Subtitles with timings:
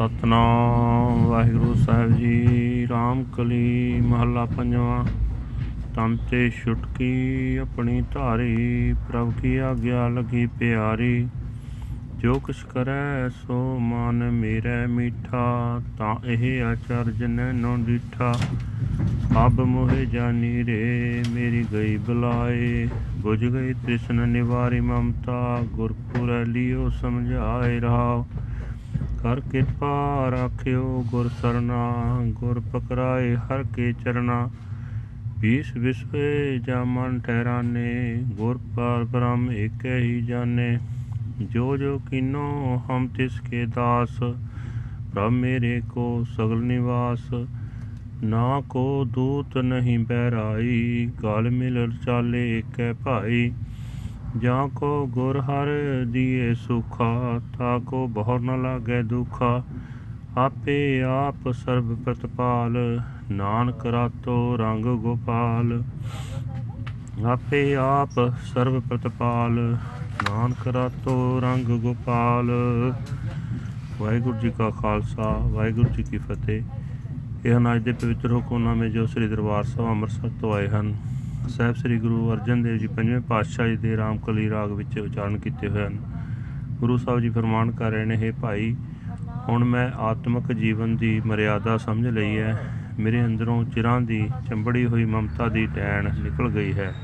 [0.00, 5.04] ਸਤਨਾਮ, ਵਾਹਿਗੁਰੂ ਸਾਹਿਬ ਜੀ, ਰਾਮ ਕਲੀ, ਮਹੱਲਾ ਪੰਜਵਾਂ।
[5.94, 11.28] ਤਨ ਤੇ ਛੁਟਕੀ ਆਪਣੀ ਧਾਰੀ, ਪ੍ਰਭ ਕੀ ਆਗਿਆ ਲਗੀ ਪਿਆਰੀ।
[12.18, 18.34] ਜੋ ਕਿਛ ਕਰੈ, ਸੋ ਮਨ ਮੇਰੇ ਮੀਠਾ, ਤਾਂ ਇਹ ਆਚਰਜ ਨੈਨੋ ਡਿਠਾ
[19.46, 27.80] ਅਬ ਮੋਹਿ ਜਾਨੀ ਰੇ, ਮੇਰੀ ਗਈ ਬੁਲਾਏ। ਬੁਝ ਗਈ ਤ੍ਰਿਸ਼ਨ ਨਿਵਾਰੀ ਮਮਤਾ, ਗੁਰਪੁਰ ਲਿਓ ਸਮਝਾਏ
[27.80, 28.24] ਰਹਾ
[29.22, 34.50] ਕਰ ਕਿਰਪਾ ਰਾਖਿਓ, ਗੁਰ ਸਰਨਾ ਗੁਰ ਪਕਰਾਏ ਹਰ ਕੇ ਚਰਨਾ
[35.40, 40.78] ਪੀਸ ਵਿਸਵੇ ਜਾ ਮਨ ਠਹਿਰਾਨੇ, ਗੁਰ ਪਰ ਬ੍ਰਹਮ ਏਕੈ ਹੀ ਜਾਣੇ।
[41.42, 44.18] ਜੋ ਜੋ ਕੀਨੋ ਹਮ ਤਿਸ ਕੇ ਦਾਸ,
[45.12, 47.34] ਪ੍ਰਭ ਮੇਰੇ ਕੋ ਸਗਲ ਨਿਵਾਸ।
[48.24, 53.52] ਨਾ ਕੋ ਦੂਤ ਨਹੀਂ ਬਹਿਰਾਈ, ਗਲ ਮਿਲ ਚਾਲੇ ਏਕੈ ਭਾਈ।
[54.38, 55.66] ਜਾਂ ਕੋ ਗੁਰ ਹਰ
[56.06, 59.62] ਦੀਏ ਸੁਖਾ, ਤਾ ਕੋ ਬਹੁਰ ਨ ਲਾਗੈ ਦੁਖਾ।
[60.38, 65.82] ਆਪੇ ਆਪ ਸਰਬ ਪ੍ਰਤਪਾਲ, ਨਾਨਕ ਰਾਤੋ ਰੰਗ ਗੋਪਾਲ।
[67.26, 69.76] ਆਪੇ ਆਪ ਸਰਬ ਪ੍ਰਤਪਾਲ,
[70.30, 72.50] ਨਾਨਕ ਰਾਤੋ ਰੰਗ ਗੋਪਾਲ।
[73.98, 76.62] ਵਾਹਿਗੁਰੂ ਜੀ ਕਾ ਖਾਲਸਾ, ਵਾਹਿਗੁਰੂ ਜੀ ਕੀ ਫਤਿਹ।
[77.46, 80.94] ਇਹ ਹਨ ਅੱਜ ਦੇ ਪਵਿੱਤਰ ਹੁਕਮਨਾਮੇ ਜੋ ਸ੍ਰੀ ਦਰਬਾਰ ਸਾਹਿਬ ਅੰਮ੍ਰਿਤਸਰ ਤੋਂ ਆਏ ਹਨ।
[81.50, 85.68] ਸਾਹਿਬ ਸ੍ਰੀ ਗੁਰੂ ਅਰਜਨ ਦੇਵ ਜੀ ਪੰਜਵੇਂ ਪਾਤਸ਼ਾਹ ਜੀ ਦੇ ਰਾਮਕਲੀ ਰਾਗ ਵਿੱਚ ਉਚਾਰਨ ਕੀਤੇ
[85.68, 85.98] ਹੋਏ ਹਨ।
[86.80, 88.76] ਗੁਰੂ ਸਾਹਿਬ ਜੀ ਫਰਮਾਨ ਕਰ ਰਹੇ ਨੇ हे ਭਾਈ,
[89.48, 95.04] ਹੁਣ ਮੈਂ ਆਤਮਿਕ ਜੀਵਨ ਦੀ ਮਰਿਆਦਾ ਸਮਝ ਲਈ ਹੈ। ਮੇਰੇ ਅੰਦਰੋਂ ਚਿਰਾਂ ਦੀ ਚੰਬੜੀ ਹੋਈ
[95.04, 96.94] ਮਮਤਾ ਦੀ ਟੈਣ ਨਿਕਲ ਗਈ ਹੈ।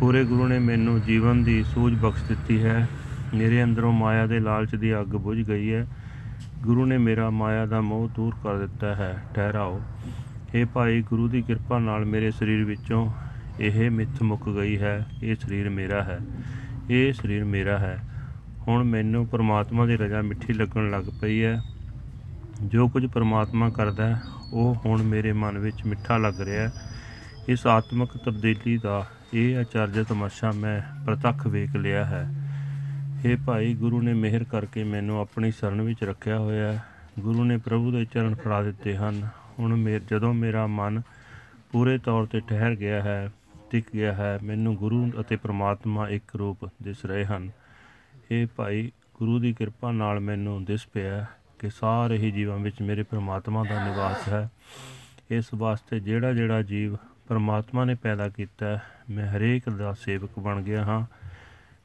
[0.00, 2.88] ਪੂਰੇ ਗੁਰੂ ਨੇ ਮੈਨੂੰ ਜੀਵਨ ਦੀ ਸੂਝ ਬਖਸ਼ ਦਿੱਤੀ ਹੈ।
[3.34, 5.86] ਮੇਰੇ ਅੰਦਰੋਂ ਮਾਇਆ ਦੇ ਲਾਲਚ ਦੀ ਅੱਗ ਬੁਝ ਗਈ ਹੈ।
[6.62, 9.80] ਗੁਰੂ ਨੇ ਮੇਰਾ ਮਾਇਆ ਦਾ ਮੋਹ ਦੂਰ ਕਰ ਦਿੱਤਾ ਹੈ। ਠਹਿਰਾਓ।
[10.54, 13.12] ਇਹ ਭਾਈ, ਗੁਰੂ ਦੀ ਕਿਰਪਾ ਨਾਲ ਮੇਰੇ ਸਰੀਰ ਵਿੱਚੋਂ
[13.60, 16.18] ਇਹ ਮਿੱਥ ਮੁੱਕ ਗਈ ਹੈ, ਇਹ ਸਰੀਰ ਮੇਰਾ ਹੈ,
[16.90, 17.98] ਇਹ ਸਰੀਰ ਮੇਰਾ ਹੈ।
[18.68, 21.62] ਹੁਣ ਮੈਨੂੰ ਪਰਮਾਤਮਾ ਦੀ ਰਜ਼ਾ ਮਿੱਠੀ ਲੱਗਣ ਲੱਗ ਪਈ ਹੈ।
[22.62, 26.72] ਜੋ ਕੁਝ ਪਰਮਾਤਮਾ ਕਰਦਾ ਹੈ, ਉਹ ਹੁਣ ਮੇਰੇ ਮਨ ਵਿੱਚ ਮਿੱਠਾ ਲੱਗ ਰਿਹਾ ਹੈ।
[27.48, 32.34] ਇਸ ਆਤਮਿਕ ਤਬਦੀਲੀ ਦਾ ਇਹ ਆਚਰਜ ਤਮਾਸ਼ਾ ਮੈਂ ਪ੍ਰਤੱਖ ਵੇਖ ਲਿਆ ਹੈ।
[33.24, 36.84] ਇਹ ਭਾਈ, ਗੁਰੂ ਨੇ ਮਿਹਰ ਕਰਕੇ ਮੈਨੂੰ ਆਪਣੀ ਸ਼ਰਨ ਵਿੱਚ ਰੱਖਿਆ ਹੋਇਆ ਹੈ।
[37.18, 39.28] ਗੁਰੂ ਨੇ ਪ੍ਰਭੂ ਦੇ ਚਰਨ ਫੜਾ ਦਿੱਤੇ ਹਨ।
[39.58, 41.02] ਹੁਣ ਮੇਰ ਜਦੋਂ ਮੇਰਾ ਮਨ
[41.72, 43.30] ਪੂਰੇ ਤੌਰ ਤੇ ਠਹਿਰ ਗਿਆ ਹੈ
[43.76, 47.50] ਟਿਕ ਗਿਆ ਹੈ ਮੈਨੂੰ ਗੁਰੂ ਅਤੇ ਪ੍ਰਮਾਤਮਾ ਇੱਕ ਰੂਪ ਦਿਸ ਰਹੇ ਹਨ।
[48.30, 51.26] ਇਹ ਭਾਈ ਗੁਰੂ ਦੀ ਕਿਰਪਾ ਨਾਲ ਮੈਨੂੰ ਦਿਸ ਪਿਆ
[51.58, 54.50] ਕਿ ਸਾਰੇ ਹੀ ਜੀਵਾਂ ਵਿੱਚ ਮੇਰੇ ਪ੍ਰਮਾਤਮਾ ਦਾ ਨਿਵਾਸ ਹੈ।
[55.30, 56.96] ਇਸ ਵਾਸਤੇ ਜਿਹੜਾ ਜਿਹੜਾ ਜੀਵ
[57.28, 61.06] ਪ੍ਰਮਾਤਮਾ ਨੇ ਪੈਦਾ ਕੀਤਾ ਹੈ, ਮੈਂ ਹਰੇਕ ਦਾ ਸੇਵਕ ਬਣ ਗਿਆ ਹਾਂ।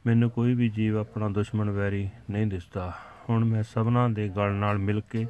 [0.05, 2.93] ਮੈਨੂੰ ਕੋਈ ਵੀ ਜੀਵ ਆਪਣਾ ਦੁਸ਼ਮਣ ਵੈਰੀ ਨਹੀਂ ਦਿਸਦਾ।
[3.29, 5.25] ਹੁਣ ਮੈਂ ਸਭਨਾਂ ਦੇ ਗਲ ਨਾਲ ਮਿਲ ਕੇ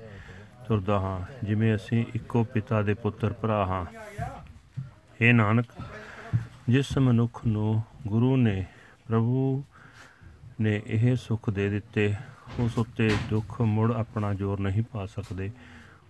[0.67, 3.85] ਤੁਰਦਾ ਹਾਂ ਜਿਵੇਂ ਅਸੀਂ ਇੱਕੋ ਪਿਤਾ ਦੇ ਪੁੱਤਰ ਭਰਾ ਹਾਂ।
[5.21, 5.65] ਇਹ ਨਾਨਕ
[6.71, 8.65] ਜਿਸ ਮਨੁੱਖ ਨੂੰ ਗੁਰੂ ਨੇ,
[9.07, 9.63] ਪ੍ਰਭੂ
[10.61, 12.15] ਨੇ ਇਹ ਸੁੱਖ ਦੇ ਦਿੱਤੇ,
[12.59, 15.51] ਉਸ ਉੱਤੇ ਦੁੱਖ ਮੁੜ ਆਪਣਾ ਜ਼ੋਰ ਨਹੀਂ ਪਾ ਸਕਦੇ।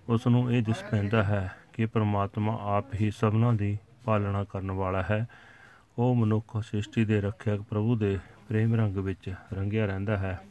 [0.09, 5.03] ਉਸ ਨੂੰ ਇਹ ਦਿਸ ਪੈਂਦਾ ਹੈ ਕਿ ਪ੍ਰਮਾਤਮਾ ਆਪ ਹੀ ਸਭਨਾਂ ਦੀ ਪਾਲਣਾ ਕਰਨ ਵਾਲਾ
[5.11, 5.27] ਹੈ।
[5.97, 10.41] ਉਹ ਮਨੁੱਖ ਸ੍ਰਿਸ਼ਟੀ ਦੇ ਰੱਖਿਅਕ ਪ੍ਰਭੂ ਦੇ ਪ੍ਰੇਮ ਰੰਗ ਵਿੱਚ ਰੰਗਿਆ ਰਹਿੰਦਾ ਹੈ।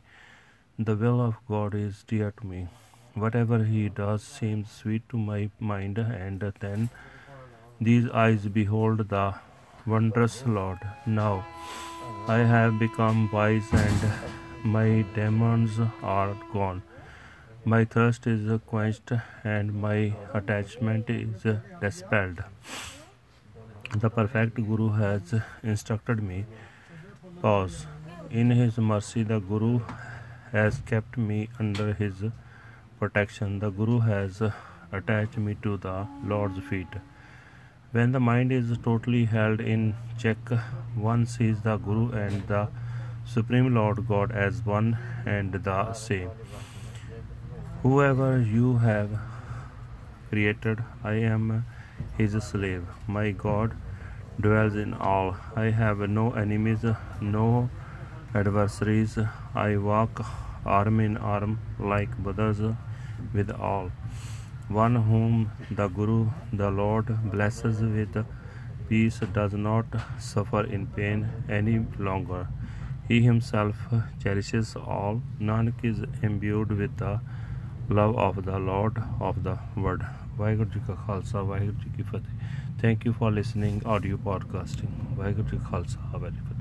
[0.79, 2.61] The will of God is dear to me.
[3.23, 6.89] Whatever He does seems sweet to my mind, and then
[7.89, 9.27] these eyes behold the
[9.85, 10.79] wondrous Lord.
[11.05, 11.45] Now
[12.39, 14.09] I have become wise, and
[14.79, 14.89] my
[15.19, 15.79] demons
[16.15, 16.81] are gone.
[17.75, 19.17] My thirst is quenched,
[19.55, 19.97] and my
[20.41, 21.49] attachment is
[21.87, 22.45] dispelled.
[24.01, 25.33] The perfect Guru has
[25.63, 26.45] instructed me.
[27.41, 27.85] Pause.
[28.29, 29.79] In His mercy, the Guru
[30.51, 32.23] has kept me under His
[32.99, 33.59] protection.
[33.59, 34.41] The Guru has
[34.91, 36.97] attached me to the Lord's feet.
[37.91, 40.37] When the mind is totally held in check,
[40.95, 42.67] one sees the Guru and the
[43.23, 46.31] Supreme Lord God as one and the same.
[47.81, 49.17] Whoever you have
[50.29, 51.65] created, I am
[52.17, 52.85] his slave.
[53.07, 53.77] My God
[54.39, 55.35] dwells in all.
[55.55, 56.85] I have no enemies,
[57.21, 57.69] no
[58.33, 59.17] adversaries.
[59.53, 60.25] I walk
[60.65, 62.59] arm in arm like brothers
[63.33, 63.91] with all.
[64.67, 68.25] One whom the Guru, the Lord, blesses with
[68.89, 69.85] peace does not
[70.19, 72.47] suffer in pain any longer.
[73.07, 73.75] He himself
[74.21, 75.21] cherishes all.
[75.39, 77.21] Nanak is imbued with the
[77.89, 80.03] love of the Lord of the world.
[80.37, 85.47] Waheguru ji ਕਾ ਖਾਲਸਾ, ਵਾਹਿਗੁਰੂ ਜੀ ਕੀ ਫਤਿਹ। Thank you for listening audio podcasting Waheguru
[85.47, 86.54] ji ਕਾ ਖਾਲਸਾ, ਵਾਹਿਗੁਰੂ ਜੀ ਕੀ ਫਤਿਹ।